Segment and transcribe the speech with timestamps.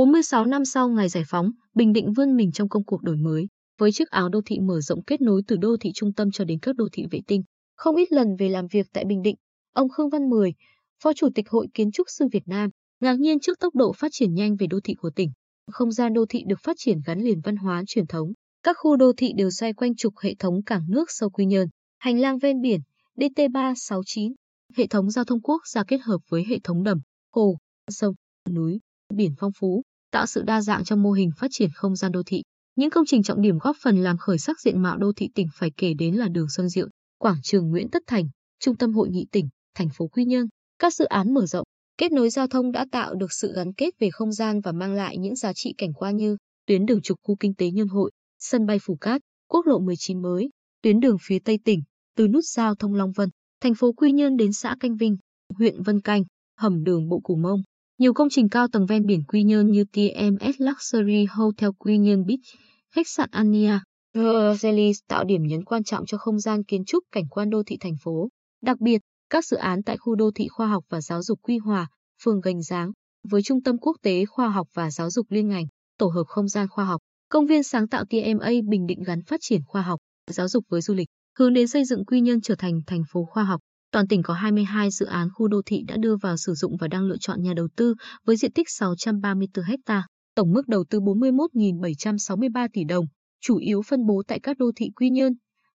[0.00, 3.46] 46 năm sau ngày giải phóng, Bình Định vươn mình trong công cuộc đổi mới,
[3.78, 6.44] với chiếc áo đô thị mở rộng kết nối từ đô thị trung tâm cho
[6.44, 7.42] đến các đô thị vệ tinh.
[7.76, 9.36] Không ít lần về làm việc tại Bình Định,
[9.74, 10.52] ông Khương Văn Mười,
[11.02, 12.70] Phó Chủ tịch Hội Kiến trúc sư Việt Nam,
[13.00, 15.30] ngạc nhiên trước tốc độ phát triển nhanh về đô thị của tỉnh.
[15.70, 18.32] Không gian đô thị được phát triển gắn liền văn hóa truyền thống.
[18.62, 21.68] Các khu đô thị đều xoay quanh trục hệ thống cảng nước sâu Quy Nhơn,
[21.98, 22.80] hành lang ven biển,
[23.16, 24.32] DT369,
[24.76, 27.00] hệ thống giao thông quốc gia kết hợp với hệ thống đầm,
[27.32, 27.56] hồ,
[27.90, 28.14] sông,
[28.50, 28.80] núi,
[29.14, 32.22] biển phong phú, tạo sự đa dạng trong mô hình phát triển không gian đô
[32.26, 32.42] thị.
[32.76, 35.46] Những công trình trọng điểm góp phần làm khởi sắc diện mạo đô thị tỉnh
[35.54, 36.88] phải kể đến là đường Xuân Diệu,
[37.18, 38.24] quảng trường Nguyễn Tất Thành,
[38.60, 40.46] trung tâm hội nghị tỉnh, thành phố Quy Nhơn.
[40.78, 41.64] Các dự án mở rộng,
[41.98, 44.92] kết nối giao thông đã tạo được sự gắn kết về không gian và mang
[44.92, 48.10] lại những giá trị cảnh quan như tuyến đường trục khu kinh tế Nhân Hội,
[48.38, 50.50] sân bay phủ Cát, quốc lộ 19 mới,
[50.82, 51.82] tuyến đường phía Tây tỉnh,
[52.16, 53.28] từ nút giao thông Long Vân,
[53.60, 55.16] thành phố Quy Nhơn đến xã Canh Vinh,
[55.58, 56.22] huyện Vân Canh,
[56.56, 57.62] hầm đường bộ Củ Mông.
[58.00, 62.26] Nhiều công trình cao tầng ven biển Quy Nhơn như TMS Luxury Hotel Quy Nhơn
[62.26, 62.40] Beach,
[62.94, 63.78] khách sạn Ania,
[64.62, 67.76] Gelis tạo điểm nhấn quan trọng cho không gian kiến trúc cảnh quan đô thị
[67.80, 68.28] thành phố.
[68.62, 68.98] Đặc biệt,
[69.30, 71.88] các dự án tại khu đô thị khoa học và giáo dục Quy Hòa,
[72.22, 72.92] phường Gành Giáng,
[73.28, 75.66] với Trung tâm Quốc tế Khoa học và Giáo dục liên ngành,
[75.98, 79.40] tổ hợp không gian khoa học, công viên sáng tạo TMA Bình Định gắn phát
[79.40, 82.54] triển khoa học, giáo dục với du lịch, hướng đến xây dựng Quy Nhơn trở
[82.54, 83.60] thành thành phố khoa học.
[83.92, 86.88] Toàn tỉnh có 22 dự án khu đô thị đã đưa vào sử dụng và
[86.88, 90.02] đang lựa chọn nhà đầu tư với diện tích 634 ha,
[90.34, 93.04] tổng mức đầu tư 41.763 tỷ đồng,
[93.40, 95.32] chủ yếu phân bố tại các đô thị Quy Nhơn,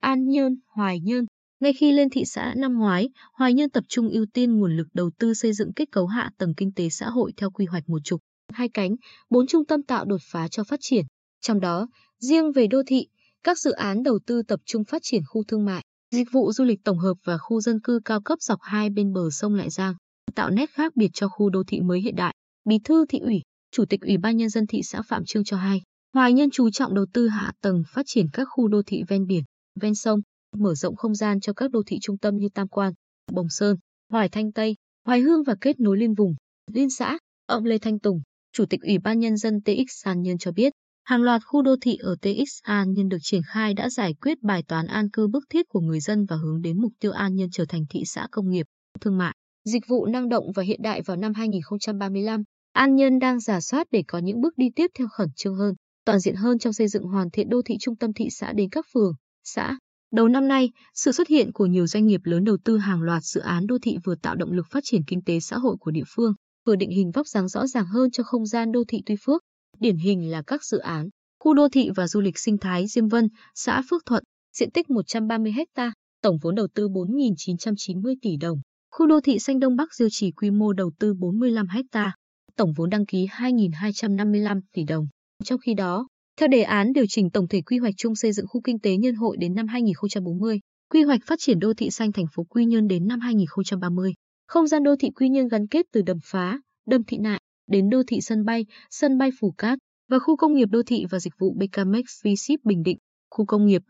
[0.00, 1.24] An Nhơn, Hoài Nhơn.
[1.60, 4.86] Ngay khi lên thị xã năm ngoái, Hoài Nhơn tập trung ưu tiên nguồn lực
[4.94, 7.88] đầu tư xây dựng kết cấu hạ tầng kinh tế xã hội theo quy hoạch
[7.88, 8.20] một trục,
[8.52, 8.96] hai cánh,
[9.30, 11.04] bốn trung tâm tạo đột phá cho phát triển.
[11.40, 13.06] Trong đó, riêng về đô thị,
[13.44, 16.64] các dự án đầu tư tập trung phát triển khu thương mại, dịch vụ du
[16.64, 19.70] lịch tổng hợp và khu dân cư cao cấp dọc hai bên bờ sông Lại
[19.70, 19.94] Giang,
[20.34, 22.34] tạo nét khác biệt cho khu đô thị mới hiện đại.
[22.64, 25.56] Bí thư thị ủy, Chủ tịch Ủy ban nhân dân thị xã Phạm Trương cho
[25.56, 25.82] hay,
[26.14, 29.26] Hoài Nhân chú trọng đầu tư hạ tầng phát triển các khu đô thị ven
[29.26, 29.44] biển,
[29.80, 30.20] ven sông,
[30.56, 32.92] mở rộng không gian cho các đô thị trung tâm như Tam Quan,
[33.32, 33.76] Bồng Sơn,
[34.10, 36.34] Hoài Thanh Tây, Hoài Hương và kết nối liên vùng,
[36.72, 37.18] liên xã.
[37.46, 38.20] Ông Lê Thanh Tùng,
[38.52, 40.72] Chủ tịch Ủy ban nhân dân TX Sàn Nhân cho biết,
[41.06, 44.42] hàng loạt khu đô thị ở TX An Nhân được triển khai đã giải quyết
[44.42, 47.34] bài toán an cư bức thiết của người dân và hướng đến mục tiêu An
[47.34, 48.66] Nhân trở thành thị xã công nghiệp,
[49.00, 49.34] thương mại,
[49.64, 52.42] dịch vụ năng động và hiện đại vào năm 2035.
[52.72, 55.74] An Nhân đang giả soát để có những bước đi tiếp theo khẩn trương hơn,
[56.04, 58.68] toàn diện hơn trong xây dựng hoàn thiện đô thị trung tâm thị xã đến
[58.70, 59.12] các phường,
[59.44, 59.78] xã.
[60.12, 63.22] Đầu năm nay, sự xuất hiện của nhiều doanh nghiệp lớn đầu tư hàng loạt
[63.22, 65.90] dự án đô thị vừa tạo động lực phát triển kinh tế xã hội của
[65.90, 66.32] địa phương,
[66.66, 69.42] vừa định hình vóc dáng rõ ràng hơn cho không gian đô thị Tuy Phước.
[69.80, 71.08] Điển hình là các dự án
[71.40, 74.24] khu đô thị và du lịch sinh thái Diêm Vân, xã Phước Thuận,
[74.56, 75.92] diện tích 130 ha,
[76.22, 78.58] tổng vốn đầu tư 4.990 tỷ đồng.
[78.90, 82.12] Khu đô thị xanh Đông Bắc Diêu Trì quy mô đầu tư 45 ha,
[82.56, 85.06] tổng vốn đăng ký 2.255 tỷ đồng.
[85.44, 86.08] Trong khi đó,
[86.40, 88.96] theo đề án điều chỉnh tổng thể quy hoạch chung xây dựng khu kinh tế
[88.96, 90.60] nhân hội đến năm 2040,
[90.90, 94.12] quy hoạch phát triển đô thị xanh thành phố Quy Nhơn đến năm 2030,
[94.46, 97.90] không gian đô thị Quy Nhơn gắn kết từ đầm phá, đầm thị nại đến
[97.90, 99.78] đô thị sân bay, sân bay Phù Cát
[100.08, 102.98] và khu công nghiệp đô thị và dịch vụ BKMX V-Ship Bình Định,
[103.30, 103.82] khu công nghiệp,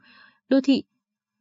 [0.48, 0.82] đô thị,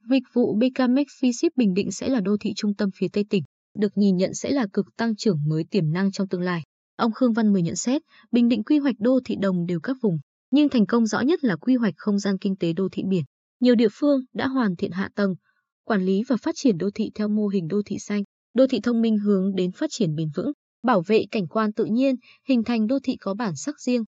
[0.10, 3.44] dịch vụ BKMX V-Ship Bình Định sẽ là đô thị trung tâm phía Tây tỉnh,
[3.80, 6.62] được nhìn nhận sẽ là cực tăng trưởng mới tiềm năng trong tương lai.
[6.96, 8.02] Ông Khương Văn Mười nhận xét,
[8.32, 10.18] Bình Định quy hoạch đô thị đồng đều các vùng,
[10.52, 13.24] nhưng thành công rõ nhất là quy hoạch không gian kinh tế đô thị biển.
[13.60, 15.36] Nhiều địa phương đã hoàn thiện hạ tầng,
[15.84, 18.80] quản lý và phát triển đô thị theo mô hình đô thị xanh, đô thị
[18.84, 20.52] thông minh hướng đến phát triển bền vững,
[20.86, 22.16] bảo vệ cảnh quan tự nhiên,
[22.48, 24.04] hình thành đô thị có bản sắc riêng.